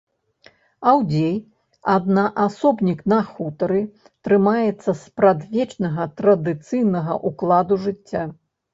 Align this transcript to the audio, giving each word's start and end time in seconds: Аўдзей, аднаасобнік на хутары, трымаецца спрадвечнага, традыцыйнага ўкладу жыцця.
Аўдзей, 0.91 1.35
аднаасобнік 1.97 3.05
на 3.15 3.19
хутары, 3.29 3.81
трымаецца 4.31 4.99
спрадвечнага, 5.05 6.11
традыцыйнага 6.19 7.23
ўкладу 7.33 7.83
жыцця. 7.89 8.31